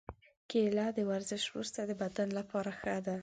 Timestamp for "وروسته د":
1.49-1.91